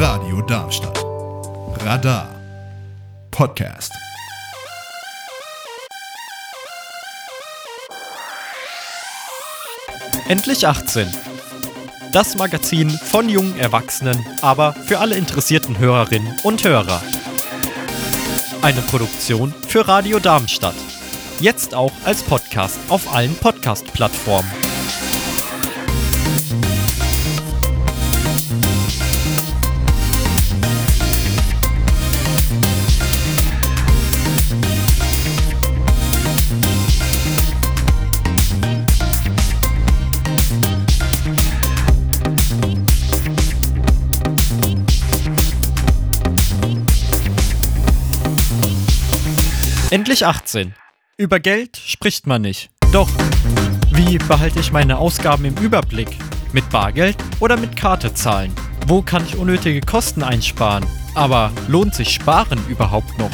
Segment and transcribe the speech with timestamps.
[0.00, 1.04] Radio Darmstadt.
[1.84, 2.28] Radar.
[3.32, 3.90] Podcast.
[10.28, 11.08] Endlich 18.
[12.12, 17.02] Das Magazin von jungen Erwachsenen, aber für alle interessierten Hörerinnen und Hörer.
[18.62, 20.76] Eine Produktion für Radio Darmstadt.
[21.40, 24.67] Jetzt auch als Podcast auf allen Podcast-Plattformen.
[49.90, 50.74] Endlich 18.
[51.16, 52.68] Über Geld spricht man nicht.
[52.92, 53.08] Doch,
[53.90, 56.10] wie behalte ich meine Ausgaben im Überblick?
[56.52, 58.52] Mit Bargeld oder mit Karte zahlen?
[58.86, 60.84] Wo kann ich unnötige Kosten einsparen?
[61.14, 63.30] Aber lohnt sich Sparen überhaupt noch?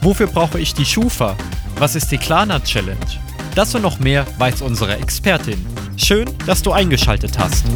[0.00, 1.36] Wofür brauche ich die Schufa?
[1.76, 2.98] Was ist die Klarna Challenge?
[3.54, 5.62] Das und noch mehr weiß unsere Expertin.
[5.98, 7.66] Schön, dass du eingeschaltet hast.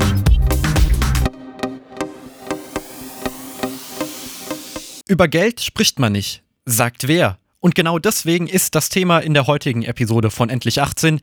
[5.06, 6.42] Über Geld spricht man nicht.
[6.64, 7.36] Sagt wer?
[7.62, 11.20] Und genau deswegen ist das Thema in der heutigen Episode von Endlich 18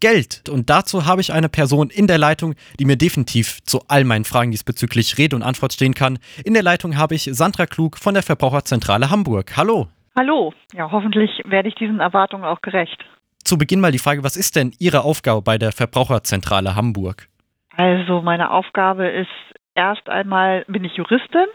[0.00, 0.48] Geld.
[0.48, 4.24] Und dazu habe ich eine Person in der Leitung, die mir definitiv zu all meinen
[4.24, 6.18] Fragen diesbezüglich Rede und Antwort stehen kann.
[6.44, 9.56] In der Leitung habe ich Sandra Klug von der Verbraucherzentrale Hamburg.
[9.56, 9.86] Hallo.
[10.16, 10.52] Hallo.
[10.74, 13.04] Ja, hoffentlich werde ich diesen Erwartungen auch gerecht.
[13.44, 17.28] Zu Beginn mal die Frage, was ist denn Ihre Aufgabe bei der Verbraucherzentrale Hamburg?
[17.76, 19.30] Also meine Aufgabe ist
[19.76, 21.46] erst einmal bin ich Juristin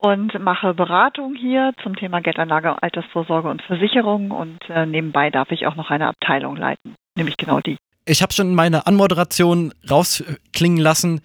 [0.00, 5.66] und mache Beratung hier zum Thema Geldanlage, Altersvorsorge und Versicherung und äh, nebenbei darf ich
[5.66, 7.76] auch noch eine Abteilung leiten, nämlich genau die.
[8.06, 11.20] Ich habe schon meine Anmoderation rausklingen lassen.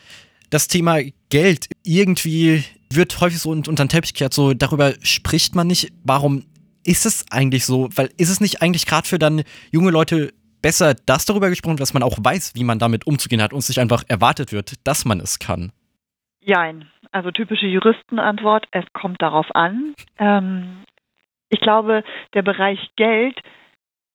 [0.49, 5.67] Das Thema Geld irgendwie wird häufig so unter den Teppich gekehrt, so darüber spricht man
[5.67, 5.91] nicht.
[6.03, 6.43] Warum
[6.83, 7.89] ist es eigentlich so?
[7.95, 11.81] Weil ist es nicht eigentlich gerade für dann junge Leute besser, dass darüber gesprochen wird,
[11.81, 15.05] dass man auch weiß, wie man damit umzugehen hat und sich einfach erwartet wird, dass
[15.05, 15.71] man es kann?
[16.45, 16.89] Jein.
[17.11, 19.95] Also typische Juristenantwort, es kommt darauf an.
[20.19, 20.83] Ähm,
[21.49, 23.41] ich glaube, der Bereich Geld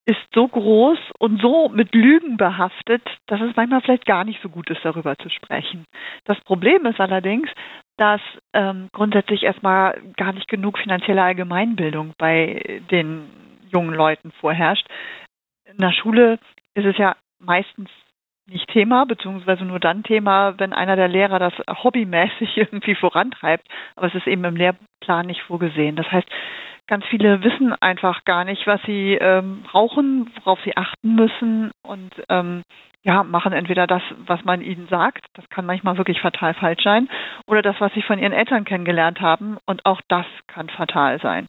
[0.07, 4.49] ist so groß und so mit Lügen behaftet, dass es manchmal vielleicht gar nicht so
[4.49, 5.85] gut ist, darüber zu sprechen.
[6.25, 7.49] Das Problem ist allerdings,
[7.97, 8.21] dass
[8.53, 13.29] ähm, grundsätzlich erstmal gar nicht genug finanzielle Allgemeinbildung bei den
[13.71, 14.87] jungen Leuten vorherrscht.
[15.65, 16.39] In der Schule
[16.75, 17.91] ist es ja meistens
[18.51, 23.67] nicht Thema, beziehungsweise nur dann Thema, wenn einer der Lehrer das hobbymäßig irgendwie vorantreibt.
[23.97, 25.97] Aber es ist eben im Lehrplan nicht vorgesehen.
[25.97, 26.29] Das heißt,
[26.87, 32.11] ganz viele wissen einfach gar nicht, was sie ähm, brauchen, worauf sie achten müssen und
[32.29, 32.63] ähm,
[33.03, 37.09] ja, machen entweder das, was man ihnen sagt, das kann manchmal wirklich fatal falsch sein,
[37.47, 41.47] oder das, was sie von ihren Eltern kennengelernt haben und auch das kann fatal sein.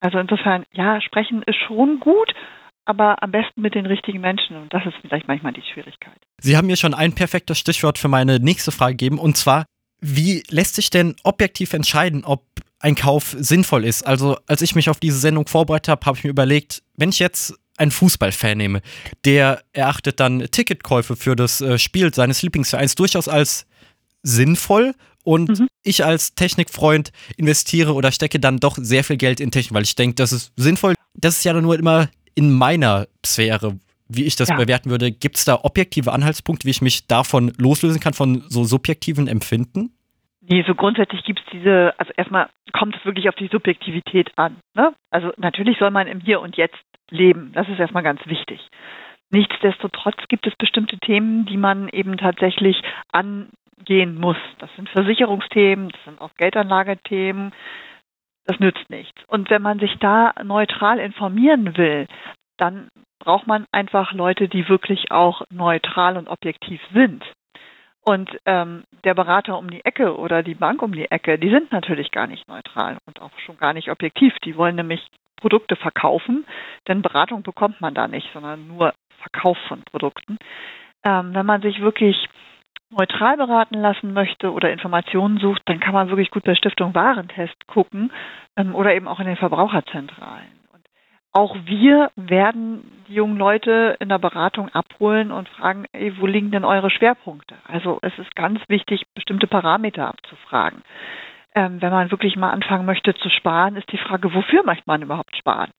[0.00, 2.34] Also insofern, ja, sprechen ist schon gut,
[2.84, 4.56] aber am besten mit den richtigen Menschen.
[4.56, 6.18] Und das ist vielleicht manchmal die Schwierigkeit.
[6.38, 9.18] Sie haben mir schon ein perfektes Stichwort für meine nächste Frage gegeben.
[9.18, 9.64] Und zwar,
[10.00, 12.44] wie lässt sich denn objektiv entscheiden, ob
[12.80, 14.06] ein Kauf sinnvoll ist?
[14.06, 17.18] Also, als ich mich auf diese Sendung vorbereitet habe, habe ich mir überlegt, wenn ich
[17.18, 18.82] jetzt einen Fußballfan nehme,
[19.24, 23.66] der erachtet dann Ticketkäufe für das äh, Spiel seines Lieblingsvereins durchaus als
[24.22, 25.68] sinnvoll und mhm.
[25.82, 29.96] ich als Technikfreund investiere oder stecke dann doch sehr viel Geld in Technik, weil ich
[29.96, 30.94] denke, das ist sinnvoll.
[31.14, 33.78] Das ist ja nur immer in meiner Sphäre,
[34.08, 34.56] wie ich das ja.
[34.56, 38.64] bewerten würde, gibt es da objektive Anhaltspunkte, wie ich mich davon loslösen kann, von so
[38.64, 39.90] subjektiven Empfinden?
[40.46, 44.56] Nee, so grundsätzlich gibt es diese, also erstmal kommt es wirklich auf die Subjektivität an.
[44.74, 44.92] Ne?
[45.10, 46.76] Also natürlich soll man im Hier und Jetzt
[47.10, 47.52] leben.
[47.54, 48.60] Das ist erstmal ganz wichtig.
[49.30, 54.36] Nichtsdestotrotz gibt es bestimmte Themen, die man eben tatsächlich angehen muss.
[54.58, 57.52] Das sind Versicherungsthemen, das sind auch Geldanlagethemen,
[58.46, 59.22] das nützt nichts.
[59.26, 62.06] Und wenn man sich da neutral informieren will,
[62.56, 62.88] dann
[63.18, 67.24] braucht man einfach Leute, die wirklich auch neutral und objektiv sind.
[68.04, 71.72] Und ähm, der Berater um die Ecke oder die Bank um die Ecke, die sind
[71.72, 74.34] natürlich gar nicht neutral und auch schon gar nicht objektiv.
[74.44, 75.00] Die wollen nämlich
[75.36, 76.44] Produkte verkaufen,
[76.86, 80.36] denn Beratung bekommt man da nicht, sondern nur Verkauf von Produkten.
[81.02, 82.28] Ähm, wenn man sich wirklich
[82.90, 87.66] neutral beraten lassen möchte oder Informationen sucht, dann kann man wirklich gut bei Stiftung Warentest
[87.66, 88.12] gucken
[88.56, 90.60] ähm, oder eben auch in den Verbraucherzentralen.
[90.72, 90.86] Und
[91.32, 96.50] auch wir werden die jungen Leute in der Beratung abholen und fragen, ey, wo liegen
[96.50, 97.56] denn eure Schwerpunkte?
[97.66, 100.82] Also es ist ganz wichtig, bestimmte Parameter abzufragen.
[101.54, 105.02] Ähm, wenn man wirklich mal anfangen möchte zu sparen, ist die Frage, wofür möchte man
[105.02, 105.70] überhaupt sparen?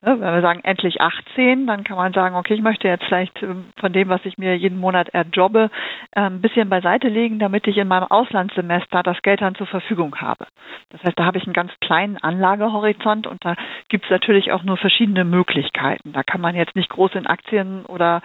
[0.00, 3.42] Ne, wenn wir sagen endlich 18, dann kann man sagen, okay, ich möchte jetzt vielleicht
[3.42, 5.70] ähm, von dem, was ich mir jeden Monat erjobbe,
[6.12, 10.46] ein bisschen beiseite legen, damit ich in meinem Auslandssemester das Geld dann zur Verfügung habe.
[10.90, 13.56] Das heißt, da habe ich einen ganz kleinen Anlagehorizont und da
[13.88, 16.12] gibt es natürlich auch nur verschiedene Möglichkeiten.
[16.12, 18.22] Da kann man jetzt nicht groß in Aktien oder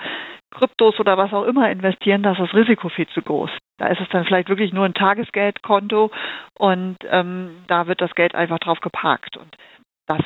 [0.51, 3.49] Kryptos oder was auch immer investieren, da ist das Risiko viel zu groß.
[3.79, 6.11] Da ist es dann vielleicht wirklich nur ein Tagesgeldkonto
[6.59, 9.37] und ähm, da wird das Geld einfach drauf geparkt.
[9.37, 9.57] Und
[10.05, 10.21] das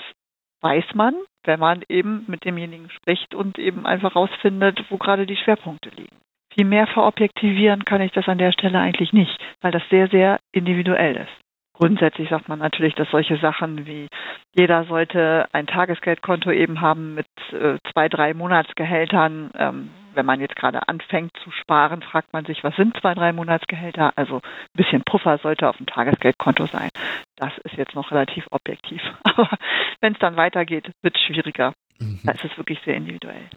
[0.61, 5.37] weiß man, wenn man eben mit demjenigen spricht und eben einfach rausfindet, wo gerade die
[5.37, 6.15] Schwerpunkte liegen.
[6.53, 10.39] Viel mehr verobjektivieren kann ich das an der Stelle eigentlich nicht, weil das sehr, sehr
[10.51, 11.47] individuell ist.
[11.73, 14.07] Grundsätzlich sagt man natürlich, dass solche Sachen wie
[14.55, 19.51] jeder sollte ein Tagesgeldkonto eben haben mit äh, zwei, drei Monatsgehältern.
[19.55, 23.31] Ähm, wenn man jetzt gerade anfängt zu sparen, fragt man sich, was sind zwei, drei
[23.31, 24.11] Monatsgehälter?
[24.17, 24.41] Also ein
[24.73, 26.89] bisschen Puffer sollte auf dem Tagesgeldkonto sein.
[27.37, 29.01] Das ist jetzt noch relativ objektiv.
[29.23, 29.49] Aber
[30.01, 31.73] wenn es dann weitergeht, wird es schwieriger.
[31.99, 32.19] Mhm.
[32.25, 33.49] Da ist es wirklich sehr individuell.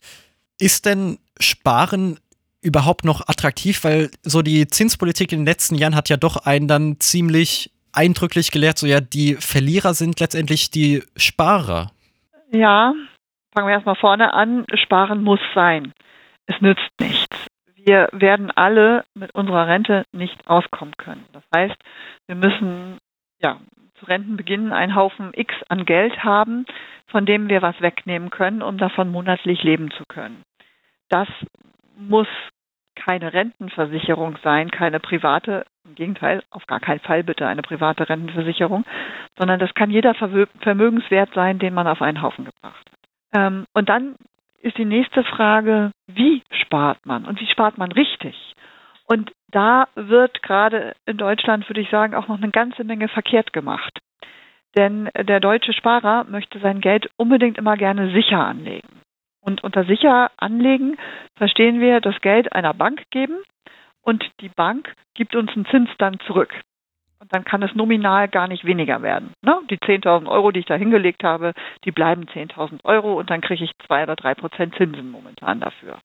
[0.61, 2.21] Ist denn Sparen
[2.63, 3.83] überhaupt noch attraktiv?
[3.83, 8.51] Weil so die Zinspolitik in den letzten Jahren hat ja doch einen dann ziemlich eindrücklich
[8.53, 11.91] gelehrt, so ja, die Verlierer sind letztendlich die Sparer.
[12.53, 12.95] Ja,
[13.53, 14.65] fangen wir erstmal vorne an.
[14.75, 15.93] Sparen muss sein.
[16.51, 17.47] Es nützt nichts.
[17.77, 21.25] Wir werden alle mit unserer Rente nicht auskommen können.
[21.33, 21.77] Das heißt,
[22.27, 22.99] wir müssen
[23.41, 23.61] ja,
[23.95, 26.67] zu Rentenbeginn einen Haufen X an Geld haben,
[27.07, 30.43] von dem wir was wegnehmen können, um davon monatlich leben zu können.
[31.09, 31.29] Das
[31.97, 32.29] muss
[32.97, 38.85] keine Rentenversicherung sein, keine private, im Gegenteil, auf gar keinen Fall bitte eine private Rentenversicherung,
[39.39, 42.99] sondern das kann jeder Vermögenswert sein, den man auf einen Haufen gebracht hat.
[43.33, 44.17] Ähm, und dann
[44.61, 48.37] ist die nächste Frage, wie spart man und wie spart man richtig?
[49.07, 53.53] Und da wird gerade in Deutschland, würde ich sagen, auch noch eine ganze Menge verkehrt
[53.53, 53.99] gemacht.
[54.77, 59.01] Denn der deutsche Sparer möchte sein Geld unbedingt immer gerne sicher anlegen.
[59.41, 60.97] Und unter sicher anlegen
[61.37, 63.39] verstehen wir das Geld einer Bank geben
[64.03, 66.53] und die Bank gibt uns einen Zins dann zurück.
[67.21, 69.35] Und dann kann es nominal gar nicht weniger werden.
[69.43, 69.61] Ne?
[69.69, 71.53] Die 10.000 Euro, die ich da hingelegt habe,
[71.85, 75.99] die bleiben 10.000 Euro und dann kriege ich zwei oder drei Prozent Zinsen momentan dafür.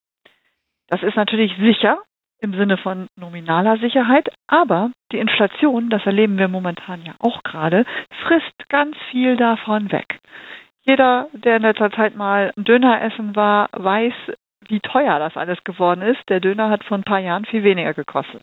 [0.88, 1.98] Das ist natürlich sicher
[2.40, 7.86] im Sinne von nominaler Sicherheit, aber die Inflation, das erleben wir momentan ja auch gerade,
[8.24, 10.18] frisst ganz viel davon weg.
[10.84, 14.12] Jeder, der in letzter Zeit mal Döner essen war, weiß,
[14.68, 16.28] wie teuer das alles geworden ist.
[16.28, 18.42] Der Döner hat vor ein paar Jahren viel weniger gekostet.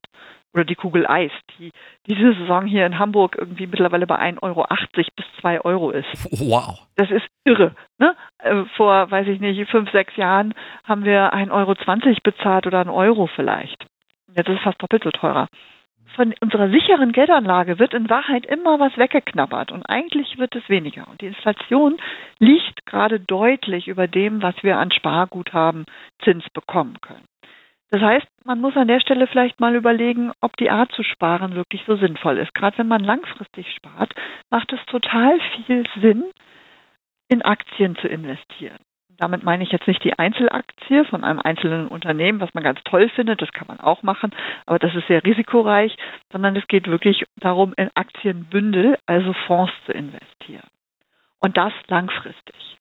[0.54, 1.72] Oder die Kugel Eis, die
[2.06, 6.08] diese Saison hier in Hamburg irgendwie mittlerweile bei 1,80 Euro bis 2 Euro ist.
[6.32, 6.80] Wow.
[6.96, 7.76] Das ist irre.
[7.98, 8.16] Ne?
[8.38, 10.54] Äh, vor, weiß ich nicht, fünf, sechs Jahren
[10.84, 13.86] haben wir 1,20 Euro bezahlt oder einen Euro vielleicht.
[14.36, 15.48] Jetzt ist es fast doppelt so teurer
[16.16, 21.08] von unserer sicheren Geldanlage wird in Wahrheit immer was weggeknabbert und eigentlich wird es weniger.
[21.08, 21.98] Und die Inflation
[22.40, 25.86] liegt gerade deutlich über dem, was wir an Sparguthaben
[26.24, 27.26] Zins bekommen können.
[27.94, 31.54] Das heißt, man muss an der Stelle vielleicht mal überlegen, ob die Art zu sparen
[31.54, 32.56] wirklich so sinnvoll ist.
[32.56, 34.12] Gerade wenn man langfristig spart,
[34.50, 36.24] macht es total viel Sinn,
[37.30, 38.80] in Aktien zu investieren.
[39.18, 43.10] Damit meine ich jetzt nicht die Einzelaktie von einem einzelnen Unternehmen, was man ganz toll
[43.10, 44.32] findet, das kann man auch machen,
[44.66, 45.96] aber das ist sehr risikoreich,
[46.32, 50.68] sondern es geht wirklich darum, in Aktienbündel, also Fonds zu investieren.
[51.40, 52.80] Und das langfristig.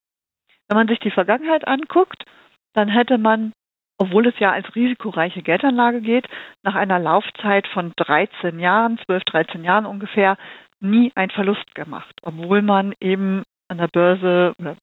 [0.69, 2.25] Wenn man sich die Vergangenheit anguckt,
[2.73, 3.53] dann hätte man,
[4.03, 6.27] obwohl es ja als risikoreiche Geldanlage geht,
[6.65, 10.37] nach einer Laufzeit von 13 Jahren, 12, 13 Jahren ungefähr,
[10.81, 14.77] nie einen Verlust gemacht, obwohl man eben an der Börse oder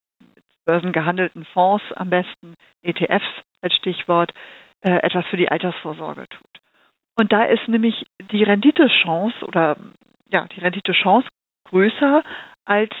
[0.64, 3.26] börsengehandelten Fonds am besten, ETFs
[3.60, 4.32] als Stichwort,
[4.80, 6.62] äh, etwas für die Altersvorsorge tut.
[7.18, 9.76] Und da ist nämlich die Renditechance oder
[10.30, 11.28] ja, die Renditechance
[11.68, 12.22] größer,
[12.64, 12.92] als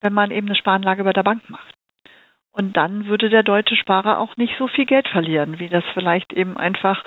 [0.00, 1.74] wenn man eben eine Sparanlage bei der Bank macht.
[2.52, 6.32] Und dann würde der deutsche Sparer auch nicht so viel Geld verlieren, wie das vielleicht
[6.32, 7.04] eben einfach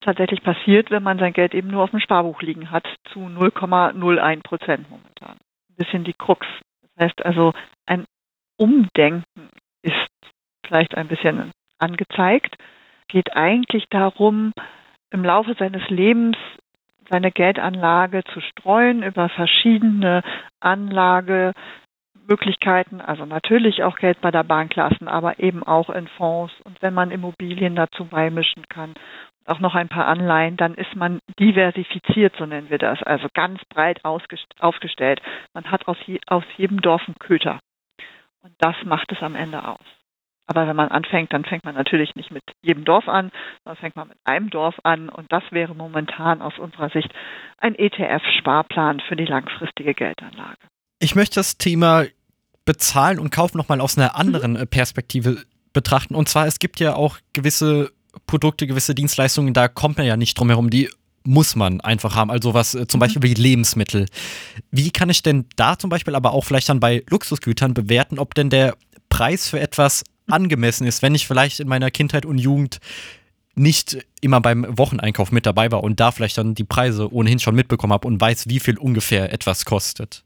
[0.00, 4.42] tatsächlich passiert, wenn man sein Geld eben nur auf dem Sparbuch liegen hat, zu 0,01
[4.42, 5.36] Prozent momentan.
[5.70, 6.46] Ein bisschen die Krux.
[6.82, 7.52] Das heißt also,
[7.86, 8.04] ein
[8.56, 9.50] Umdenken
[9.82, 9.94] ist
[10.64, 12.56] vielleicht ein bisschen angezeigt.
[13.08, 14.52] Geht eigentlich darum,
[15.10, 16.36] im Laufe seines Lebens
[17.08, 20.22] seine Geldanlage zu streuen über verschiedene
[22.26, 26.82] Anlagemöglichkeiten, also natürlich auch Geld bei der Bank lassen, aber eben auch in Fonds und
[26.82, 28.94] wenn man Immobilien dazu beimischen kann,
[29.46, 33.64] auch noch ein paar Anleihen, dann ist man diversifiziert, so nennen wir das, also ganz
[33.66, 35.22] breit aufgestellt.
[35.54, 37.60] Man hat aus, je, aus jedem Dorf einen Köter.
[38.42, 39.84] Und das macht es am Ende aus.
[40.48, 43.30] Aber wenn man anfängt, dann fängt man natürlich nicht mit jedem Dorf an,
[43.62, 45.08] sondern fängt man mit einem Dorf an.
[45.08, 47.12] Und das wäre momentan aus unserer Sicht
[47.58, 50.58] ein ETF-Sparplan für die langfristige Geldanlage.
[50.98, 52.04] Ich möchte das Thema
[52.64, 54.56] Bezahlen und Kauf nochmal aus einer anderen Mhm.
[54.56, 56.14] äh, Perspektive betrachten.
[56.14, 57.92] Und zwar, es gibt ja auch gewisse
[58.26, 60.88] Produkte, gewisse Dienstleistungen, da kommt man ja nicht drum herum, die
[61.24, 62.30] muss man einfach haben.
[62.30, 63.00] Also was äh, zum Mhm.
[63.00, 64.06] Beispiel wie Lebensmittel.
[64.70, 68.34] Wie kann ich denn da zum Beispiel aber auch vielleicht dann bei Luxusgütern bewerten, ob
[68.34, 68.74] denn der
[69.08, 72.78] Preis für etwas angemessen ist, wenn ich vielleicht in meiner Kindheit und Jugend
[73.54, 77.54] nicht immer beim Wocheneinkauf mit dabei war und da vielleicht dann die Preise ohnehin schon
[77.54, 80.24] mitbekommen habe und weiß, wie viel ungefähr etwas kostet.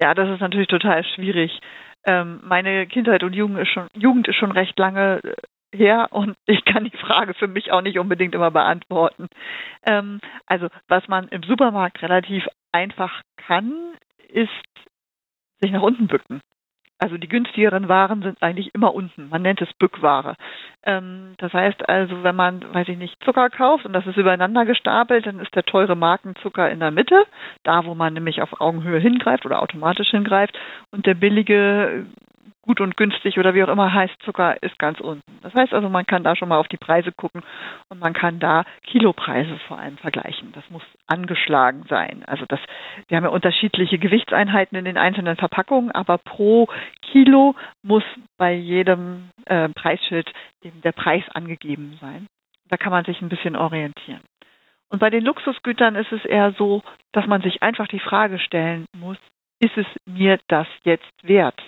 [0.00, 1.60] Ja, das ist natürlich total schwierig.
[2.04, 6.36] Ähm, meine Kindheit und Jugend ist schon, Jugend ist schon recht lange äh, her und
[6.46, 9.28] ich kann die Frage für mich auch nicht unbedingt immer beantworten.
[9.84, 13.94] Ähm, also, was man im Supermarkt relativ einfach kann,
[14.28, 14.50] ist
[15.60, 16.40] sich nach unten bücken.
[16.98, 19.28] Also die günstigeren Waren sind eigentlich immer unten.
[19.28, 20.34] Man nennt es Bückware.
[20.82, 24.64] Ähm, das heißt also, wenn man, weiß ich nicht, Zucker kauft und das ist übereinander
[24.64, 27.24] gestapelt, dann ist der teure Markenzucker in der Mitte,
[27.64, 30.58] da wo man nämlich auf Augenhöhe hingreift oder automatisch hingreift
[30.90, 32.06] und der billige
[32.66, 35.22] gut und günstig oder wie auch immer heißt Zucker ist ganz unten.
[35.42, 37.42] Das heißt also, man kann da schon mal auf die Preise gucken
[37.88, 40.52] und man kann da Kilopreise vor allem vergleichen.
[40.52, 42.24] Das muss angeschlagen sein.
[42.26, 42.60] Also das,
[43.08, 46.68] wir haben ja unterschiedliche Gewichtseinheiten in den einzelnen Verpackungen, aber pro
[47.00, 48.04] Kilo muss
[48.36, 50.30] bei jedem äh, Preisschild
[50.62, 52.26] eben der Preis angegeben sein.
[52.68, 54.22] Da kann man sich ein bisschen orientieren.
[54.88, 56.82] Und bei den Luxusgütern ist es eher so,
[57.12, 59.18] dass man sich einfach die Frage stellen muss,
[59.60, 61.60] ist es mir das jetzt wert?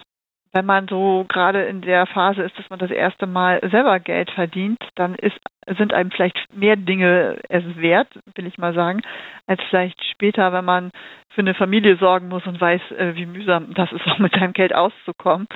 [0.52, 4.30] Wenn man so gerade in der Phase ist, dass man das erste Mal selber Geld
[4.30, 5.38] verdient, dann ist,
[5.76, 9.02] sind einem vielleicht mehr Dinge es wert, will ich mal sagen,
[9.46, 10.90] als vielleicht später, wenn man
[11.30, 14.52] für eine Familie sorgen muss und weiß, äh, wie mühsam das ist, auch mit seinem
[14.52, 15.46] Geld auszukommen.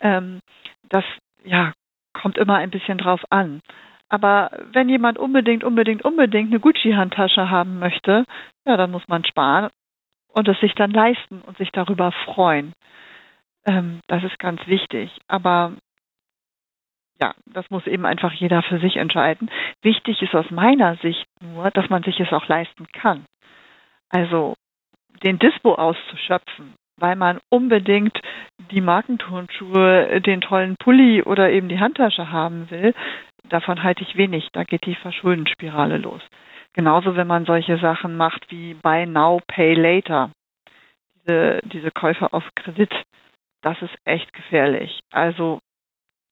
[0.00, 0.40] Ähm,
[0.88, 1.04] das
[1.44, 1.72] ja
[2.12, 3.60] kommt immer ein bisschen drauf an.
[4.08, 8.24] Aber wenn jemand unbedingt, unbedingt, unbedingt eine Gucci-Handtasche haben möchte,
[8.66, 9.70] ja, dann muss man sparen
[10.32, 12.72] und es sich dann leisten und sich darüber freuen.
[13.66, 15.10] Ähm, das ist ganz wichtig.
[15.28, 15.72] Aber
[17.20, 19.50] ja, das muss eben einfach jeder für sich entscheiden.
[19.82, 23.24] Wichtig ist aus meiner Sicht nur, dass man sich es auch leisten kann.
[24.08, 24.54] Also
[25.22, 28.18] den Dispo auszuschöpfen, weil man unbedingt
[28.70, 32.94] die Markenturnschuhe, den tollen Pulli oder eben die Handtasche haben will,
[33.48, 34.48] davon halte ich wenig.
[34.52, 36.22] Da geht die Verschuldenspirale los.
[36.72, 40.30] Genauso, wenn man solche Sachen macht wie Buy Now, Pay Later.
[41.16, 42.92] Diese, diese Käufe auf Kredit
[43.62, 45.00] das ist echt gefährlich.
[45.10, 45.60] Also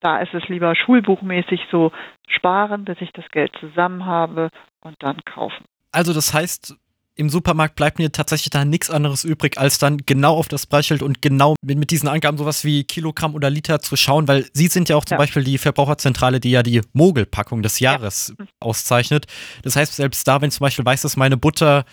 [0.00, 1.92] da ist es lieber schulbuchmäßig so
[2.28, 5.64] sparen, bis ich das Geld zusammen habe und dann kaufen.
[5.92, 6.76] Also das heißt,
[7.16, 11.02] im Supermarkt bleibt mir tatsächlich da nichts anderes übrig, als dann genau auf das Preisschild
[11.02, 14.68] und genau mit, mit diesen Angaben sowas wie Kilogramm oder Liter zu schauen, weil Sie
[14.68, 15.18] sind ja auch zum Ja.
[15.18, 19.26] Beispiel die Verbraucherzentrale, die ja die Mogelpackung des Jahres auszeichnet.
[19.64, 21.84] Das heißt, selbst da, wenn ich zum Beispiel weiß, dass meine Butter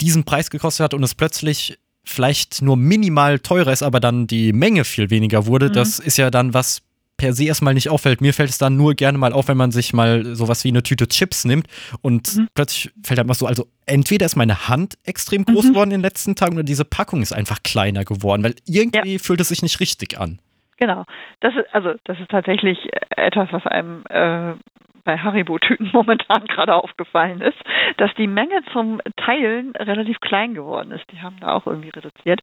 [0.00, 4.52] diesen Preis gekostet hat und es plötzlich vielleicht nur minimal teurer ist, aber dann die
[4.52, 5.72] Menge viel weniger wurde, Mhm.
[5.74, 6.82] das ist ja dann was
[7.16, 8.22] per se erstmal nicht auffällt.
[8.22, 10.82] Mir fällt es dann nur gerne mal auf, wenn man sich mal sowas wie eine
[10.82, 11.66] Tüte Chips nimmt
[12.00, 12.48] und Mhm.
[12.54, 15.68] plötzlich fällt halt mal so, also entweder ist meine Hand extrem groß Mhm.
[15.68, 19.40] geworden in den letzten Tagen oder diese Packung ist einfach kleiner geworden, weil irgendwie fühlt
[19.42, 20.38] es sich nicht richtig an.
[20.78, 21.04] Genau.
[21.40, 22.78] Das ist also das ist tatsächlich
[23.14, 24.54] etwas, was einem äh,
[25.10, 27.58] bei Haribo-Tüten momentan gerade aufgefallen ist,
[27.96, 31.04] dass die Menge zum Teilen relativ klein geworden ist.
[31.10, 32.40] Die haben da auch irgendwie reduziert.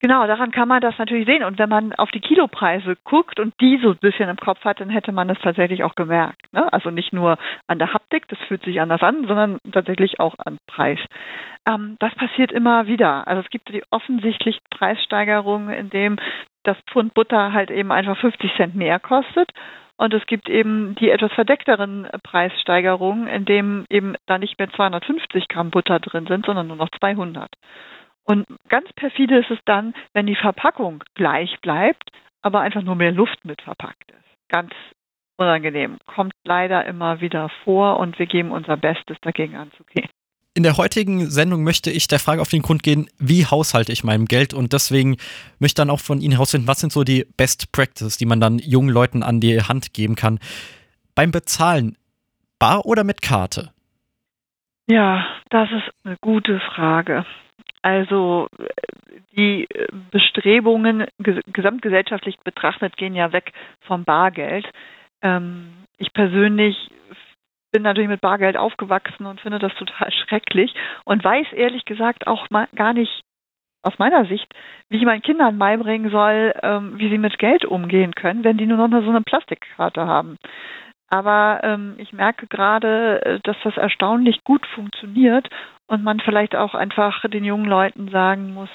[0.00, 1.42] Genau, daran kann man das natürlich sehen.
[1.42, 4.78] Und wenn man auf die Kilopreise guckt und die so ein bisschen im Kopf hat,
[4.78, 6.52] dann hätte man das tatsächlich auch gemerkt.
[6.52, 6.72] Ne?
[6.72, 10.58] Also nicht nur an der Haptik, das fühlt sich anders an, sondern tatsächlich auch am
[10.66, 10.98] Preis.
[11.66, 13.26] Ähm, das passiert immer wieder.
[13.26, 16.16] Also es gibt die offensichtlich Preissteigerungen, in dem
[16.64, 19.50] das Pfund Butter halt eben einfach 50 Cent mehr kostet.
[19.96, 25.48] Und es gibt eben die etwas verdeckteren Preissteigerungen, in dem eben da nicht mehr 250
[25.48, 27.48] Gramm Butter drin sind, sondern nur noch 200.
[28.24, 32.10] Und ganz perfide ist es dann, wenn die Verpackung gleich bleibt,
[32.42, 34.48] aber einfach nur mehr Luft mit verpackt ist.
[34.48, 34.72] Ganz
[35.36, 35.98] unangenehm.
[36.06, 40.08] Kommt leider immer wieder vor und wir geben unser Bestes, dagegen anzugehen.
[40.56, 44.04] In der heutigen Sendung möchte ich der Frage auf den Grund gehen, wie haushalte ich
[44.04, 45.16] mein Geld und deswegen
[45.58, 48.40] möchte ich dann auch von Ihnen herausfinden, was sind so die Best Practices, die man
[48.40, 50.38] dann jungen Leuten an die Hand geben kann.
[51.16, 51.96] Beim Bezahlen,
[52.60, 53.72] bar oder mit Karte?
[54.86, 57.26] Ja, das ist eine gute Frage.
[57.82, 58.46] Also
[59.36, 59.66] die
[60.12, 64.66] Bestrebungen ges gesamtgesellschaftlich betrachtet gehen ja weg vom Bargeld.
[65.20, 66.76] Ähm, ich persönlich
[67.74, 70.72] bin natürlich mit Bargeld aufgewachsen und finde das total schrecklich
[71.04, 73.22] und weiß ehrlich gesagt auch mal gar nicht
[73.82, 74.46] aus meiner Sicht,
[74.88, 78.66] wie ich meinen Kindern beibringen soll, ähm, wie sie mit Geld umgehen können, wenn die
[78.66, 80.38] nur noch so eine Plastikkarte haben.
[81.10, 85.50] Aber ähm, ich merke gerade, äh, dass das erstaunlich gut funktioniert
[85.88, 88.70] und man vielleicht auch einfach den jungen Leuten sagen muss,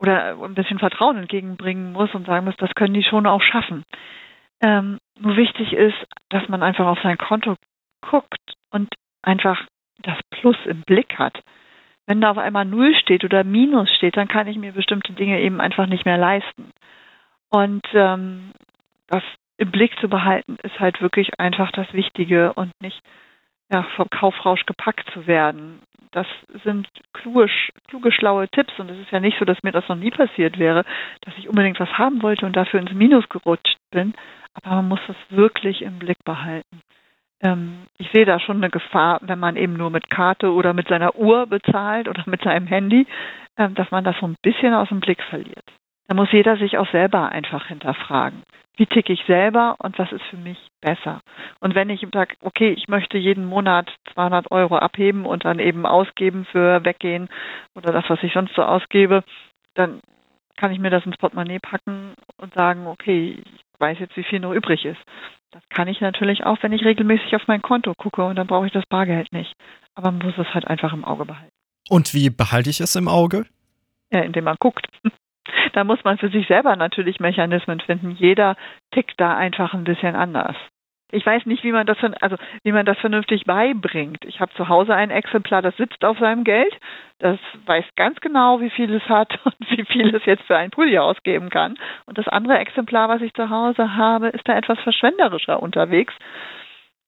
[0.00, 3.84] oder ein bisschen Vertrauen entgegenbringen muss und sagen muss, das können die schon auch schaffen.
[4.60, 5.96] Ähm, nur wichtig ist,
[6.30, 7.56] dass man einfach auf sein Konto
[8.00, 8.88] guckt und
[9.22, 9.60] einfach
[10.02, 11.42] das Plus im Blick hat.
[12.06, 15.40] Wenn da auf einmal Null steht oder Minus steht, dann kann ich mir bestimmte Dinge
[15.40, 16.70] eben einfach nicht mehr leisten.
[17.50, 18.52] Und ähm,
[19.08, 19.22] das
[19.58, 23.00] im Blick zu behalten, ist halt wirklich einfach das Wichtige und nicht
[23.70, 25.80] ja, vom Kaufrausch gepackt zu werden.
[26.12, 26.26] Das
[26.64, 27.50] sind kluge,
[27.88, 30.58] kluge, schlaue Tipps und es ist ja nicht so, dass mir das noch nie passiert
[30.58, 30.84] wäre,
[31.22, 34.14] dass ich unbedingt was haben wollte und dafür ins Minus gerutscht bin.
[34.54, 36.80] Aber man muss das wirklich im Blick behalten.
[37.42, 40.88] Ähm, ich sehe da schon eine Gefahr, wenn man eben nur mit Karte oder mit
[40.88, 43.06] seiner Uhr bezahlt oder mit seinem Handy,
[43.56, 45.64] ähm, dass man das so ein bisschen aus dem Blick verliert.
[46.08, 48.42] Da muss jeder sich auch selber einfach hinterfragen.
[48.76, 51.20] Wie ticke ich selber und was ist für mich besser?
[51.60, 55.84] Und wenn ich sage, okay, ich möchte jeden Monat 200 Euro abheben und dann eben
[55.84, 57.28] ausgeben für Weggehen
[57.74, 59.24] oder das, was ich sonst so ausgebe,
[59.74, 60.00] dann
[60.56, 64.40] kann ich mir das ins Portemonnaie packen und sagen, okay, ich weiß jetzt, wie viel
[64.40, 65.00] noch übrig ist.
[65.50, 68.66] Das kann ich natürlich auch, wenn ich regelmäßig auf mein Konto gucke und dann brauche
[68.66, 69.52] ich das Bargeld nicht.
[69.94, 71.52] Aber man muss es halt einfach im Auge behalten.
[71.88, 73.46] Und wie behalte ich es im Auge?
[74.10, 74.86] Ja, indem man guckt.
[75.72, 78.10] Da muss man für sich selber natürlich Mechanismen finden.
[78.18, 78.56] Jeder
[78.92, 80.56] tickt da einfach ein bisschen anders.
[81.10, 84.24] Ich weiß nicht, wie man das, also wie man das vernünftig beibringt.
[84.26, 86.74] Ich habe zu Hause ein Exemplar, das sitzt auf seinem Geld.
[87.18, 90.70] Das weiß ganz genau, wie viel es hat und wie viel es jetzt für einen
[90.70, 91.78] Pulli ausgeben kann.
[92.06, 96.12] Und das andere Exemplar, was ich zu Hause habe, ist da etwas verschwenderischer unterwegs.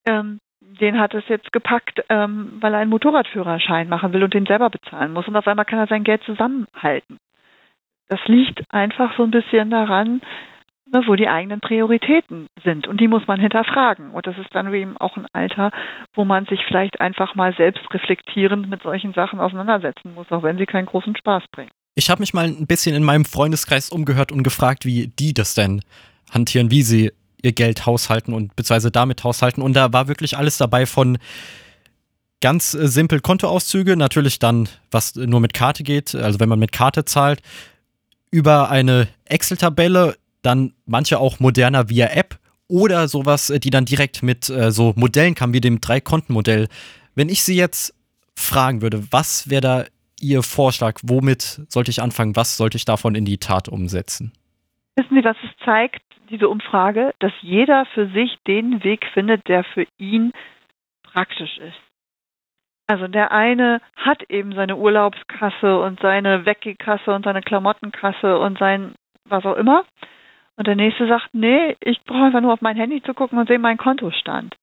[0.07, 4.47] Ähm, den hat es jetzt gepackt, ähm, weil er einen Motorradführerschein machen will und den
[4.47, 5.28] selber bezahlen muss.
[5.28, 7.19] Und auf einmal kann er sein Geld zusammenhalten.
[8.09, 10.21] Das liegt einfach so ein bisschen daran,
[10.92, 12.87] ne, wo die eigenen Prioritäten sind.
[12.87, 14.11] Und die muss man hinterfragen.
[14.11, 15.70] Und das ist dann eben auch ein Alter,
[16.14, 20.59] wo man sich vielleicht einfach mal selbst reflektierend mit solchen Sachen auseinandersetzen muss, auch wenn
[20.59, 21.70] sie keinen großen Spaß bringen.
[21.94, 25.54] Ich habe mich mal ein bisschen in meinem Freundeskreis umgehört und gefragt, wie die das
[25.54, 25.82] denn
[26.30, 29.62] hantieren, wie sie ihr Geld haushalten und beziehungsweise damit haushalten.
[29.62, 31.18] Und da war wirklich alles dabei von
[32.40, 36.73] ganz äh, simpel Kontoauszüge, natürlich dann, was nur mit Karte geht, also wenn man mit
[36.73, 37.40] Karte zahlt,
[38.30, 44.22] über eine Excel-Tabelle, dann manche auch moderner via App oder sowas, äh, die dann direkt
[44.22, 46.68] mit äh, so Modellen kam, wie dem Drei-Konten-Modell.
[47.14, 47.94] Wenn ich Sie jetzt
[48.37, 49.85] fragen würde, was wäre da
[50.20, 51.00] Ihr Vorschlag?
[51.03, 52.37] Womit sollte ich anfangen?
[52.37, 54.33] Was sollte ich davon in die Tat umsetzen?
[54.96, 57.12] Wissen Sie, was es zeigt, diese Umfrage?
[57.18, 60.33] Dass jeder für sich den Weg findet, der für ihn
[61.03, 61.79] praktisch ist.
[62.87, 68.94] Also der eine hat eben seine Urlaubskasse und seine Weggekasse und seine Klamottenkasse und sein
[69.24, 69.85] was auch immer.
[70.61, 73.49] Und der nächste sagt, nee, ich brauche einfach nur auf mein Handy zu gucken und
[73.49, 74.55] sehe meinen Kontostand.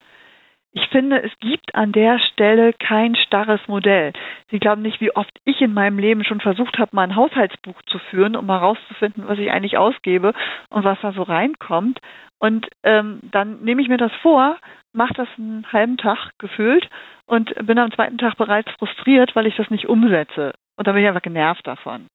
[0.70, 4.12] Ich finde, es gibt an der Stelle kein starres Modell.
[4.48, 7.82] Sie glauben nicht, wie oft ich in meinem Leben schon versucht habe, mal ein Haushaltsbuch
[7.86, 10.34] zu führen, um mal rauszufinden, was ich eigentlich ausgebe
[10.70, 11.98] und was da so reinkommt.
[12.38, 14.56] Und ähm, dann nehme ich mir das vor,
[14.92, 16.88] mache das einen halben Tag gefühlt
[17.26, 20.52] und bin am zweiten Tag bereits frustriert, weil ich das nicht umsetze.
[20.76, 22.06] Und dann bin ich einfach genervt davon.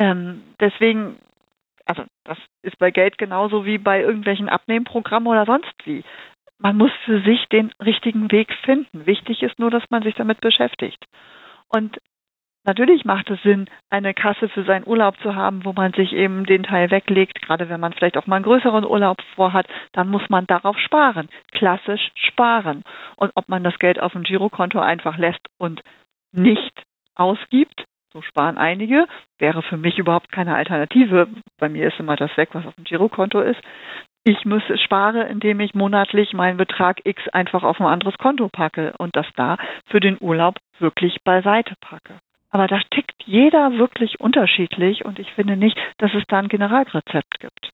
[0.00, 1.18] Ähm, deswegen,
[1.86, 6.04] also das ist bei Geld genauso wie bei irgendwelchen Abnehmprogrammen oder sonst wie.
[6.58, 9.06] Man muss für sich den richtigen Weg finden.
[9.06, 11.04] Wichtig ist nur, dass man sich damit beschäftigt.
[11.68, 11.98] Und
[12.66, 16.46] Natürlich macht es Sinn, eine Kasse für seinen Urlaub zu haben, wo man sich eben
[16.46, 17.42] den Teil weglegt.
[17.42, 21.28] Gerade wenn man vielleicht auch mal einen größeren Urlaub vorhat, dann muss man darauf sparen.
[21.52, 22.82] Klassisch sparen.
[23.16, 25.82] Und ob man das Geld auf dem Girokonto einfach lässt und
[26.32, 26.72] nicht
[27.14, 29.06] ausgibt, so sparen einige,
[29.38, 31.28] wäre für mich überhaupt keine Alternative.
[31.58, 33.60] Bei mir ist immer das weg, was auf dem Girokonto ist.
[34.22, 38.94] Ich muss spare, indem ich monatlich meinen Betrag X einfach auf ein anderes Konto packe
[38.96, 42.14] und das da für den Urlaub wirklich beiseite packe.
[42.50, 47.40] Aber da tickt jeder wirklich unterschiedlich und ich finde nicht, dass es da ein Generalrezept
[47.40, 47.70] gibt.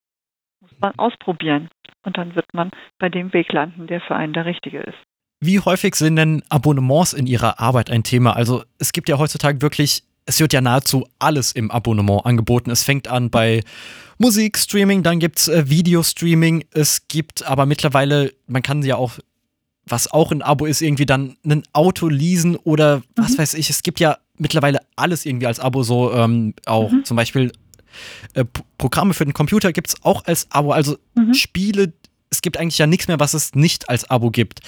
[0.59, 1.69] Muss man ausprobieren
[2.03, 4.97] und dann wird man bei dem Weg landen, der für einen der richtige ist.
[5.39, 8.35] Wie häufig sind denn Abonnements in Ihrer Arbeit ein Thema?
[8.35, 12.69] Also es gibt ja heutzutage wirklich, es wird ja nahezu alles im Abonnement angeboten.
[12.69, 13.63] Es fängt an bei
[14.17, 19.13] Musikstreaming, dann gibt es äh, Videostreaming, es gibt aber mittlerweile, man kann ja auch,
[19.85, 23.37] was auch ein Abo ist, irgendwie dann ein Auto leasen oder was mhm.
[23.39, 23.69] weiß ich.
[23.69, 27.03] Es gibt ja mittlerweile alles irgendwie als Abo, so ähm, auch mhm.
[27.03, 27.51] zum Beispiel
[28.35, 28.45] äh,
[28.77, 31.33] Programme für den Computer gibt es auch als Abo, also mhm.
[31.33, 31.93] Spiele,
[32.29, 34.61] es gibt eigentlich ja nichts mehr, was es nicht als Abo gibt.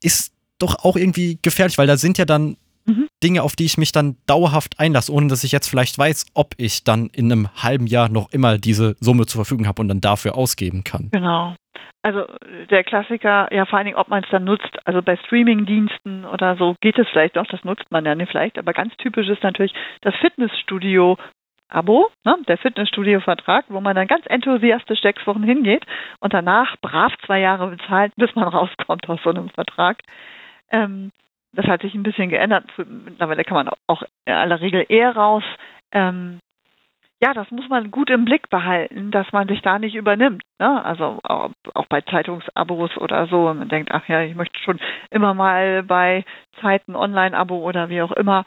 [0.00, 3.08] Ist doch auch irgendwie gefährlich, weil da sind ja dann mhm.
[3.22, 6.54] Dinge, auf die ich mich dann dauerhaft einlasse, ohne dass ich jetzt vielleicht weiß, ob
[6.56, 10.00] ich dann in einem halben Jahr noch immer diese Summe zur Verfügung habe und dann
[10.00, 11.10] dafür ausgeben kann.
[11.12, 11.54] Genau.
[12.02, 12.24] Also
[12.70, 14.78] der Klassiker, ja vor allen Dingen, ob man es dann nutzt.
[14.84, 18.58] Also bei Streaming-Diensten oder so geht es vielleicht doch, das nutzt man ja nicht vielleicht.
[18.58, 21.18] Aber ganz typisch ist natürlich das Fitnessstudio
[21.68, 25.84] Abo, ne, der Fitnessstudio-Vertrag, wo man dann ganz enthusiastisch sechs Wochen hingeht
[26.20, 29.98] und danach brav zwei Jahre bezahlt, bis man rauskommt aus so einem Vertrag.
[30.70, 31.10] Ähm,
[31.56, 32.64] das hat sich ein bisschen geändert.
[32.76, 35.42] Mittlerweile kann man auch in aller Regel eher raus.
[35.92, 36.40] Ähm,
[37.20, 40.42] ja, das muss man gut im Blick behalten, dass man sich da nicht übernimmt.
[40.58, 40.84] Ne?
[40.84, 43.54] Also auch, auch bei Zeitungsabos oder so.
[43.54, 44.78] Man denkt, ach ja, ich möchte schon
[45.10, 46.24] immer mal bei
[46.60, 48.44] Zeiten Online-Abo oder wie auch immer.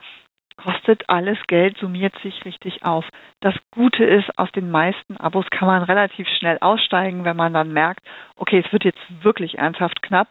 [0.55, 3.05] Kostet alles Geld, summiert sich richtig auf.
[3.39, 7.71] Das Gute ist, aus den meisten Abos kann man relativ schnell aussteigen, wenn man dann
[7.71, 10.27] merkt, okay, es wird jetzt wirklich ernsthaft knapp.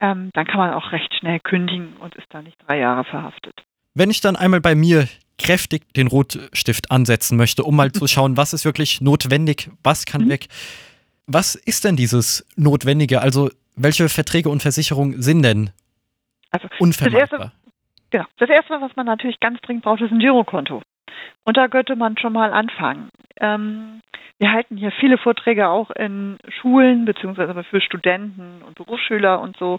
[0.00, 3.54] Ähm, dann kann man auch recht schnell kündigen und ist dann nicht drei Jahre verhaftet.
[3.94, 5.08] Wenn ich dann einmal bei mir
[5.38, 10.24] kräftig den Rotstift ansetzen möchte, um mal zu schauen, was ist wirklich notwendig, was kann
[10.24, 10.30] mhm.
[10.30, 10.46] weg.
[11.26, 13.20] Was ist denn dieses Notwendige?
[13.20, 15.70] Also welche Verträge und Versicherungen sind denn
[16.50, 17.20] also, unvermeidbar?
[17.20, 17.52] Das erste,
[18.10, 18.24] genau.
[18.38, 20.82] Das erste, was man natürlich ganz dringend braucht, ist ein Girokonto.
[21.44, 23.10] Und da könnte man schon mal anfangen.
[23.38, 24.00] Ähm,
[24.38, 29.78] wir halten hier viele Vorträge auch in Schulen, beziehungsweise für Studenten und Berufsschüler und so.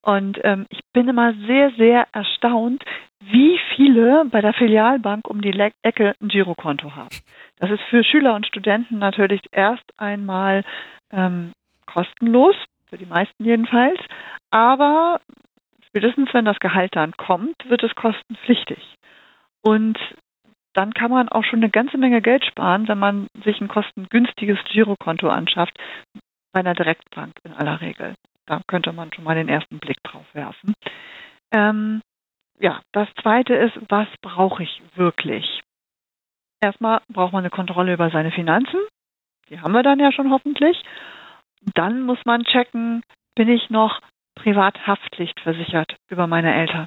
[0.00, 2.82] Und ähm, ich bin immer sehr, sehr erstaunt,
[3.20, 7.14] wie viele bei der Filialbank um die Le Ecke ein Girokonto haben.
[7.58, 10.64] Das ist für Schüler und Studenten natürlich erst einmal
[11.12, 11.52] ähm,
[11.86, 12.54] kostenlos,
[12.88, 13.98] für die meisten jedenfalls.
[14.50, 15.20] Aber
[15.88, 18.78] spätestens wenn das Gehalt dann kommt, wird es kostenpflichtig.
[19.62, 19.98] Und
[20.78, 24.60] dann kann man auch schon eine ganze Menge Geld sparen, wenn man sich ein kostengünstiges
[24.70, 25.76] Girokonto anschafft,
[26.52, 28.14] bei einer Direktbank in aller Regel.
[28.46, 30.74] Da könnte man schon mal den ersten Blick drauf werfen.
[31.50, 32.00] Ähm,
[32.60, 35.62] ja, das zweite ist, was brauche ich wirklich?
[36.60, 38.78] Erstmal braucht man eine Kontrolle über seine Finanzen.
[39.50, 40.80] Die haben wir dann ja schon hoffentlich.
[41.74, 43.02] Dann muss man checken,
[43.34, 44.00] bin ich noch
[44.36, 46.86] Privathaftpflicht versichert über meine Eltern.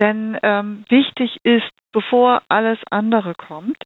[0.00, 3.78] Denn ähm, wichtig ist, bevor alles andere kommt,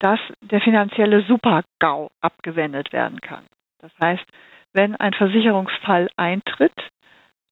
[0.00, 3.46] dass der finanzielle Super-GAU abgewendet werden kann.
[3.78, 4.24] Das heißt,
[4.72, 6.72] wenn ein Versicherungsfall eintritt,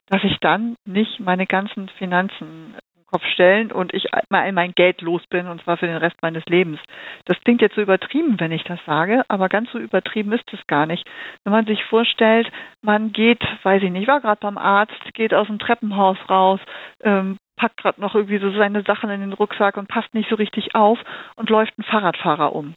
[0.09, 5.01] dass ich dann nicht meine ganzen Finanzen im Kopf stellen und ich mal mein Geld
[5.01, 6.81] los bin und zwar für den Rest meines Lebens.
[7.27, 10.66] Das klingt jetzt so übertrieben, wenn ich das sage, aber ganz so übertrieben ist es
[10.66, 11.09] gar nicht.
[11.44, 12.51] Wenn man sich vorstellt,
[12.83, 16.61] man geht, weiß ich nicht, war gerade beim Arzt, geht aus dem Treppenhaus raus,
[17.05, 20.37] ähm, packt gerade noch irgendwie so seine Sachen in den Rucksack und passt nicht so
[20.37, 20.99] richtig auf
[21.37, 22.75] und läuft ein Fahrradfahrer um.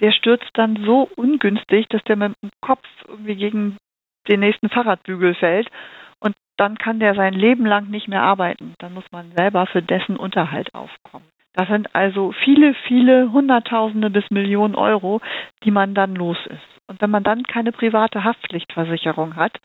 [0.00, 3.76] Der stürzt dann so ungünstig, dass der mit dem Kopf irgendwie gegen
[4.28, 5.70] den nächsten Fahrradbügel fällt
[6.18, 8.74] und dann kann der sein Leben lang nicht mehr arbeiten.
[8.78, 11.26] Dann muss man selber für dessen Unterhalt aufkommen.
[11.52, 15.20] Das sind also viele, viele Hunderttausende bis Millionen Euro,
[15.62, 16.74] die man dann los ist.
[16.88, 19.60] Und wenn man dann keine private Haftpflichtversicherung hat,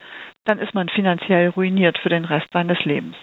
[0.45, 3.15] dann ist man finanziell ruiniert für den Rest seines Lebens.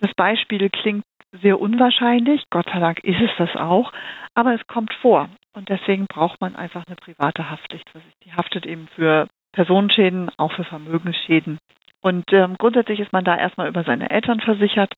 [0.00, 1.04] Das Beispiel klingt
[1.42, 3.92] sehr unwahrscheinlich, Gott sei Dank ist es das auch,
[4.34, 5.28] aber es kommt vor.
[5.52, 8.14] Und deswegen braucht man einfach eine private Haftpflichtversicherung.
[8.24, 11.58] Die haftet eben für Personenschäden, auch für Vermögensschäden.
[12.02, 14.94] Und ähm, grundsätzlich ist man da erstmal über seine Eltern versichert.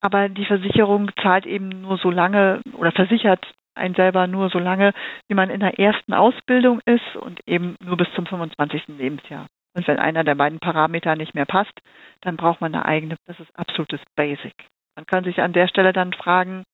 [0.00, 4.92] Aber die Versicherung zahlt eben nur so lange oder versichert einen selber nur so lange,
[5.28, 8.88] wie man in der ersten Ausbildung ist und eben nur bis zum 25.
[8.98, 9.46] Lebensjahr.
[9.74, 11.80] Und wenn einer der beiden Parameter nicht mehr passt,
[12.20, 14.54] dann braucht man eine eigene, das ist absolutes Basic.
[14.96, 16.64] Man kann sich an der Stelle dann fragen,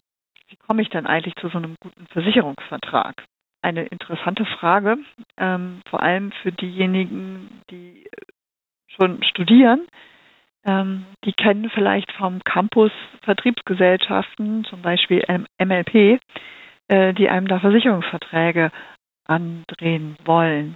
[0.49, 3.25] wie komme ich denn eigentlich zu so einem guten Versicherungsvertrag?
[3.63, 4.99] Eine interessante Frage,
[5.37, 8.09] ähm, vor allem für diejenigen, die
[8.89, 9.87] schon studieren.
[10.65, 15.25] Ähm, die kennen vielleicht vom Campus Vertriebsgesellschaften, zum Beispiel
[15.59, 16.19] MLP,
[16.89, 18.71] äh, die einem da Versicherungsverträge
[19.25, 20.75] andrehen wollen.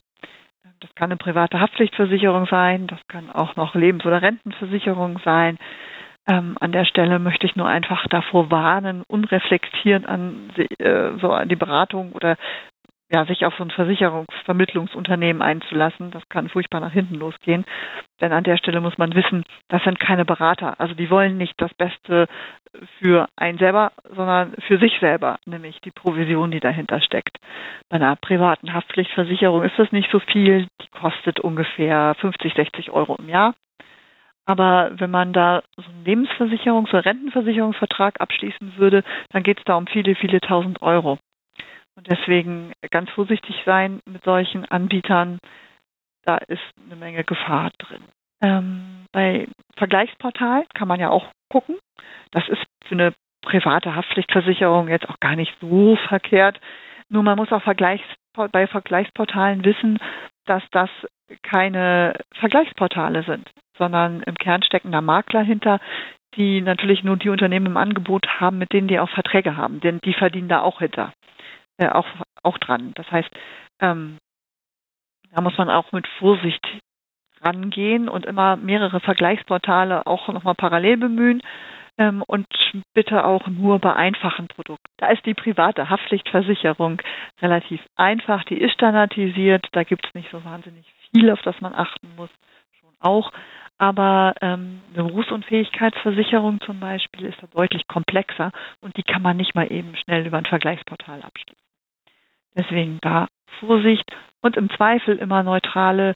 [0.83, 5.59] Das kann eine private Haftpflichtversicherung sein, das kann auch noch Lebens- oder Rentenversicherung sein.
[6.29, 11.49] Ähm, an der Stelle möchte ich nur einfach davor warnen, unreflektiert an, äh, so an
[11.49, 12.37] die Beratung oder
[13.13, 16.11] ja, sich auf so ein Versicherungsvermittlungsunternehmen einzulassen.
[16.11, 17.65] Das kann furchtbar nach hinten losgehen.
[18.23, 20.79] Denn an der Stelle muss man wissen, das sind keine Berater.
[20.81, 22.29] Also die wollen nicht das Beste
[23.01, 27.37] für einen selber, sondern für sich selber, nämlich die Provision, die dahinter steckt.
[27.89, 30.69] Bei einer privaten Haftpflichtversicherung ist das nicht so viel.
[30.81, 33.55] Die kostet ungefähr 50, 60 Euro im Jahr.
[34.47, 39.75] Aber wenn man da so einen Lebensversicherungs- oder Rentenversicherungsvertrag abschließen würde, dann geht es da
[39.75, 41.19] um viele, viele tausend Euro.
[41.97, 45.39] Und deswegen ganz vorsichtig sein mit solchen Anbietern.
[46.25, 48.03] Da ist eine Menge Gefahr drin.
[48.41, 51.79] Ähm, bei Vergleichsportal kann man ja auch gucken.
[52.31, 56.61] Das ist für eine private Haftpflichtversicherung jetzt auch gar nicht so verkehrt.
[57.09, 58.05] Nur man muss auch Vergleichs
[58.35, 59.99] bei Vergleichsportalen wissen,
[60.47, 60.89] dass das
[61.43, 65.81] keine Vergleichsportale sind, sondern im Kern stecken da Makler hinter,
[66.37, 70.01] die natürlich nur die Unternehmen im Angebot haben, mit denen die auch Verträge haben, denn
[70.05, 71.13] die verdienen da auch hinter.
[71.79, 72.07] äh, auch,
[72.43, 72.93] auch dran.
[72.95, 73.31] Das heißt,
[73.81, 74.19] ähm,
[75.33, 76.65] da muss man auch mit Vorsicht
[77.41, 81.43] rangehen und immer mehrere Vergleichsportale auch nochmal parallel bemühen
[81.99, 82.47] ähm, und
[82.95, 84.87] bitte auch nur bei einfachen Produkten.
[84.99, 87.01] Da ist die private Haftpflichtversicherung
[87.41, 91.75] relativ einfach, die ist standardisiert, da gibt es nicht so wahnsinnig viel, auf das man
[91.75, 92.31] achten muss,
[92.81, 93.33] schon auch.
[93.79, 99.55] Aber ähm, eine Berufsunfähigkeitsversicherung zum Beispiel ist da deutlich komplexer und die kann man nicht
[99.55, 101.57] mal eben schnell über ein Vergleichsportal abschließen.
[102.55, 103.29] Deswegen da
[103.61, 104.05] Vorsicht
[104.43, 106.15] und im Zweifel immer neutrale,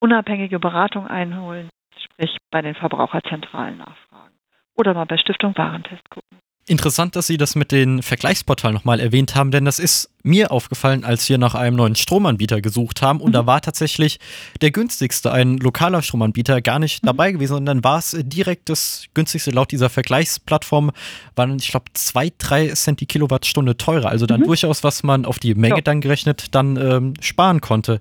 [0.00, 1.68] unabhängige Beratung einholen,
[1.98, 4.34] sprich bei den Verbraucherzentralen nachfragen
[4.76, 6.38] oder mal bei Stiftung Warentest gucken.
[6.68, 11.04] Interessant, dass Sie das mit den Vergleichsportalen nochmal erwähnt haben, denn das ist mir aufgefallen,
[11.04, 13.34] als wir nach einem neuen Stromanbieter gesucht haben und mhm.
[13.34, 14.18] da war tatsächlich
[14.60, 17.06] der günstigste, ein lokaler Stromanbieter, gar nicht mhm.
[17.06, 20.90] dabei gewesen und dann war es direkt das günstigste laut dieser Vergleichsplattform,
[21.36, 24.08] waren, ich glaube, zwei, drei Cent die Kilowattstunde teurer.
[24.08, 24.46] Also dann mhm.
[24.46, 25.80] durchaus, was man auf die Menge ja.
[25.82, 28.00] dann gerechnet dann ähm, sparen konnte.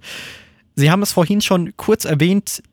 [0.74, 2.64] Sie haben es vorhin schon kurz erwähnt,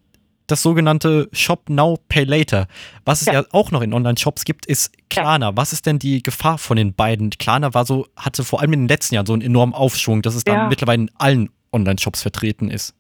[0.46, 2.66] das sogenannte Shop Now Pay Later.
[3.04, 5.50] Was es ja, ja auch noch in Online-Shops gibt, ist Klarna.
[5.50, 5.56] Ja.
[5.56, 7.30] Was ist denn die Gefahr von den beiden?
[7.30, 10.34] Klarna war so, hatte vor allem in den letzten Jahren so einen enormen Aufschwung, dass
[10.34, 10.68] es dann ja.
[10.68, 12.94] mittlerweile in allen Online-Shops vertreten ist.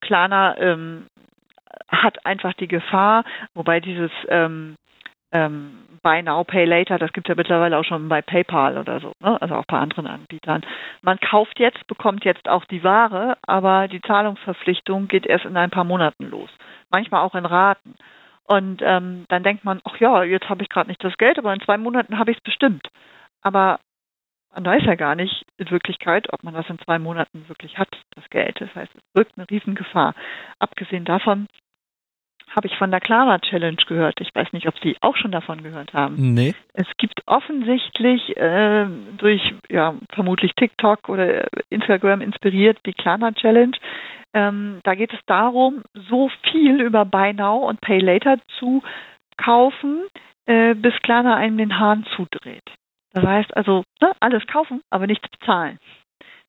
[0.00, 1.06] Klarna ähm,
[1.88, 3.24] hat einfach die Gefahr,
[3.54, 4.76] wobei dieses ähm,
[5.32, 5.72] ähm,
[6.02, 9.12] Buy Now, Pay Later, das gibt es ja mittlerweile auch schon bei PayPal oder so,
[9.20, 9.40] ne?
[9.40, 10.62] also auch bei anderen Anbietern.
[11.02, 15.70] Man kauft jetzt, bekommt jetzt auch die Ware, aber die Zahlungsverpflichtung geht erst in ein
[15.70, 16.50] paar Monaten los
[16.92, 17.96] manchmal auch in Raten.
[18.44, 21.52] Und ähm, dann denkt man, ach ja, jetzt habe ich gerade nicht das Geld, aber
[21.54, 22.88] in zwei Monaten habe ich es bestimmt.
[23.40, 23.80] Aber
[24.54, 27.88] man weiß ja gar nicht in Wirklichkeit, ob man das in zwei Monaten wirklich hat,
[28.14, 28.60] das Geld.
[28.60, 30.14] Das heißt, es birgt eine Riesengefahr.
[30.58, 31.48] Abgesehen davon
[32.50, 34.20] habe ich von der Clara Challenge gehört.
[34.20, 36.34] Ich weiß nicht, ob Sie auch schon davon gehört haben.
[36.34, 36.54] Nee.
[36.74, 38.86] Es gibt offensichtlich äh,
[39.18, 43.76] durch ja vermutlich TikTok oder Instagram inspiriert die Clara Challenge.
[44.34, 48.82] Ähm, da geht es darum, so viel über Buy Now und Pay Later zu
[49.36, 50.04] kaufen,
[50.46, 52.64] äh, bis Klarna einem den Hahn zudreht.
[53.12, 55.78] Das heißt also, ne, alles kaufen, aber nichts bezahlen.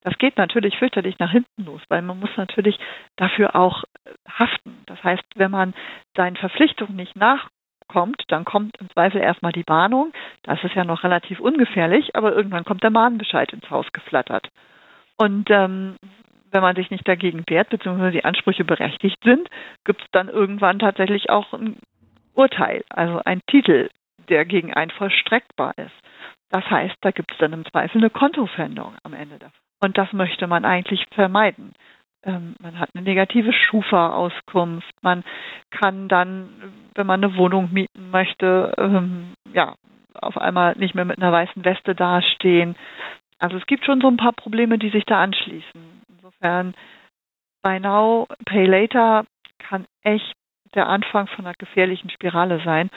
[0.04, 2.78] Das geht natürlich fürchterlich nach hinten los, weil man muss natürlich
[3.16, 4.84] dafür auch äh, haften.
[4.86, 5.74] Das heißt, wenn man
[6.16, 10.12] seinen Verpflichtungen nicht nachkommt, dann kommt im Zweifel erstmal die Warnung.
[10.44, 14.50] Das ist ja noch relativ ungefährlich, aber irgendwann kommt der Mahnbescheid ins Haus geflattert.
[15.18, 15.96] Und ähm,
[16.52, 19.50] wenn man sich nicht dagegen wehrt, beziehungsweise die Ansprüche berechtigt sind,
[19.86, 21.78] gibt es dann irgendwann tatsächlich auch ein
[22.36, 23.90] Urteil, also ein Titel,
[24.30, 25.94] der gegen einen vollstreckbar ist.
[26.50, 29.63] Das heißt, da gibt es dann im Zweifel eine Kontofendung am Ende davon.
[29.84, 31.74] Und das möchte man eigentlich vermeiden.
[32.24, 34.94] Ähm, man hat eine negative Schufa-Auskunft.
[35.02, 35.26] Man
[35.72, 36.50] kann dann,
[36.96, 39.76] wenn man eine Wohnung mieten möchte, ähm, ja,
[40.14, 42.78] auf einmal nicht mehr mit einer weißen Weste dastehen.
[43.40, 46.02] Also es gibt schon so ein paar Probleme, die sich da anschließen.
[46.08, 46.76] Insofern,
[47.62, 49.26] Buy Now, Pay Later
[49.60, 50.34] kann echt
[50.76, 52.90] der Anfang von einer gefährlichen Spirale sein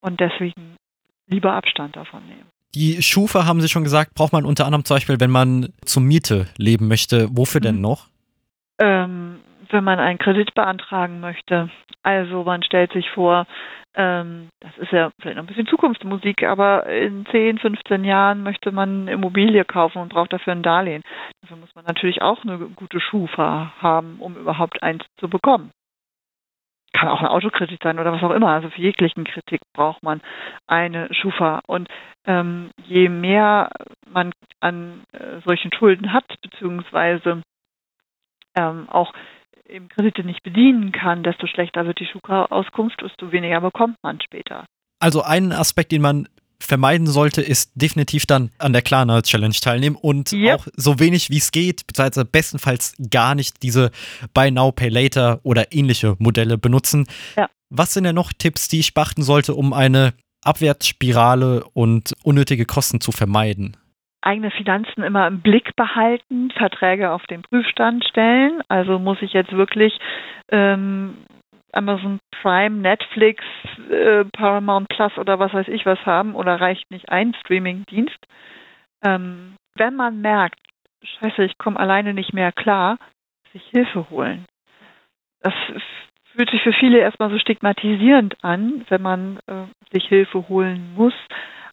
[0.00, 0.78] und deswegen
[1.26, 2.53] lieber Abstand davon nehmen.
[2.74, 6.02] Die Schufa, haben Sie schon gesagt, braucht man unter anderem zum Beispiel, wenn man zur
[6.02, 7.28] Miete leben möchte.
[7.30, 7.64] Wofür mhm.
[7.64, 8.06] denn noch?
[8.80, 11.70] Ähm, wenn man einen Kredit beantragen möchte.
[12.02, 13.46] Also man stellt sich vor,
[13.94, 18.72] ähm, das ist ja vielleicht noch ein bisschen Zukunftsmusik, aber in 10, 15 Jahren möchte
[18.72, 21.02] man eine Immobilie kaufen und braucht dafür ein Darlehen.
[21.42, 25.70] Dafür muss man natürlich auch eine gute Schufa haben, um überhaupt eins zu bekommen.
[26.94, 28.48] Kann auch ein Autokredit sein oder was auch immer.
[28.48, 30.20] Also für jeglichen Kritik braucht man
[30.66, 31.60] eine Schufa.
[31.66, 31.88] Und
[32.24, 33.70] ähm, je mehr
[34.08, 37.42] man an äh, solchen Schulden hat, beziehungsweise
[38.54, 39.12] ähm, auch
[39.68, 44.64] eben Kredite nicht bedienen kann, desto schlechter wird die Schuka-Auskunft, desto weniger bekommt man später.
[45.00, 46.28] Also ein Aspekt, den man
[46.60, 50.60] vermeiden sollte, ist definitiv dann an der Klarna Challenge teilnehmen und yep.
[50.60, 53.90] auch so wenig wie es geht, beziehungsweise bestenfalls gar nicht diese
[54.32, 57.06] Buy Now, Pay Later oder ähnliche Modelle benutzen.
[57.36, 57.48] Ja.
[57.70, 63.00] Was sind denn noch Tipps, die ich beachten sollte, um eine Abwärtsspirale und unnötige Kosten
[63.00, 63.76] zu vermeiden?
[64.24, 68.62] eigene Finanzen immer im Blick behalten, Verträge auf den Prüfstand stellen.
[68.68, 69.98] Also muss ich jetzt wirklich
[70.50, 71.18] ähm,
[71.76, 73.44] Amazon Prime, Netflix,
[73.90, 78.18] äh, Paramount Plus oder was weiß ich was haben oder reicht nicht ein Streamingdienst.
[79.02, 80.58] Ähm, wenn man merkt,
[81.02, 82.98] scheiße, ich komme alleine nicht mehr klar,
[83.52, 84.46] sich Hilfe holen.
[85.40, 85.54] Das
[86.32, 91.14] fühlt sich für viele erstmal so stigmatisierend an, wenn man äh, sich Hilfe holen muss.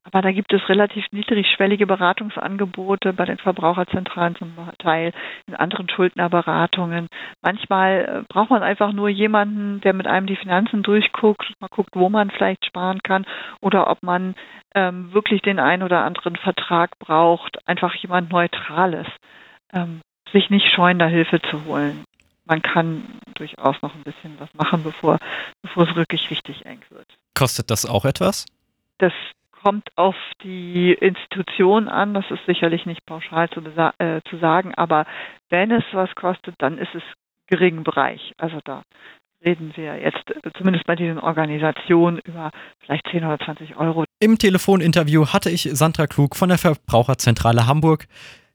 [0.04, 5.14] Aber da gibt es relativ niedrigschwellige Beratungsangebote bei den Verbraucherzentralen zum Teil,
[5.46, 7.08] in anderen Schuldnerberatungen.
[7.42, 11.92] Manchmal äh, braucht man einfach nur jemanden, der mit einem die Finanzen durchguckt, mal guckt,
[11.94, 13.26] wo man vielleicht sparen kann
[13.62, 14.34] oder ob man
[14.74, 17.60] ähm, wirklich den einen oder anderen Vertrag braucht.
[17.68, 19.08] Einfach jemand Neutrales.
[19.72, 22.06] Ähm, sich nicht scheuen, da Hilfe zu holen.
[22.46, 23.04] Man kann
[23.36, 25.20] durchaus noch ein bisschen was machen, bevor,
[25.62, 27.08] bevor es wirklich richtig eng wird.
[27.38, 28.46] Kostet das auch etwas?
[28.98, 29.14] Das
[29.62, 33.62] kommt auf die Institution an, das ist sicherlich nicht pauschal zu,
[34.00, 35.06] äh, zu sagen, aber
[35.50, 37.04] wenn es was kostet, dann ist es
[37.47, 38.34] geringen Bereich.
[38.38, 38.84] Also da
[39.43, 44.06] reden wir jetzt äh, zumindest bei diesen Organisationen über vielleicht 10 oder 20 Euro.
[44.19, 48.06] Im Telefoninterview hatte ich Sandra Klug von der Verbraucherzentrale Hamburg.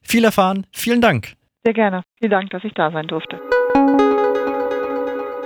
[0.02, 1.34] Viel erfahren, vielen Dank.
[1.64, 2.02] Sehr gerne.
[2.18, 3.40] Vielen Dank, dass ich da sein durfte.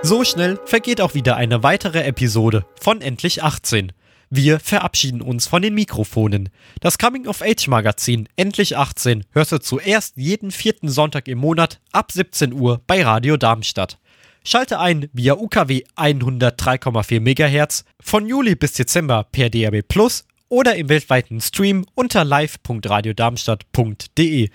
[0.02, 3.92] So schnell vergeht auch wieder eine weitere Episode von Endlich 18.
[4.32, 6.50] Wir verabschieden uns von den Mikrofonen.
[6.78, 11.80] Das Coming of Age Magazin Endlich 18 hörst du zuerst jeden vierten Sonntag im Monat
[11.90, 13.98] ab 17 Uhr bei Radio Darmstadt.
[14.44, 20.88] Schalte ein via UKW 103,4 MHz von Juli bis Dezember per DAB Plus oder im
[20.88, 24.50] weltweiten Stream unter live.radiodarmstadt.de.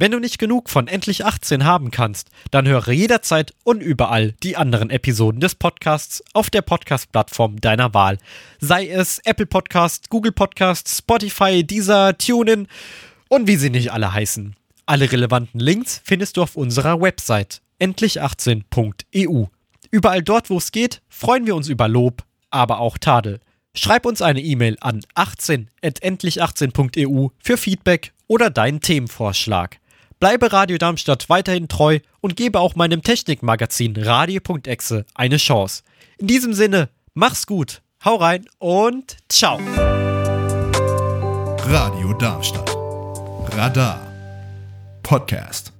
[0.00, 4.56] Wenn du nicht genug von Endlich 18 haben kannst, dann höre jederzeit und überall die
[4.56, 8.18] anderen Episoden des Podcasts auf der Podcast-Plattform deiner Wahl.
[8.60, 12.68] Sei es Apple Podcast, Google Podcast, Spotify, Deezer, TuneIn
[13.28, 14.54] und wie sie nicht alle heißen.
[14.86, 19.46] Alle relevanten Links findest du auf unserer Website endlich18.eu.
[19.90, 23.40] Überall dort, wo es geht, freuen wir uns über Lob, aber auch Tadel.
[23.74, 29.80] Schreib uns eine E-Mail an 18.endlich18.eu für Feedback oder deinen Themenvorschlag.
[30.20, 35.84] Bleibe Radio Darmstadt weiterhin treu und gebe auch meinem Technikmagazin Radio.exe eine Chance.
[36.18, 39.60] In diesem Sinne, mach's gut, hau rein und ciao.
[41.60, 42.74] Radio Darmstadt.
[43.56, 44.00] Radar.
[45.04, 45.72] Podcast.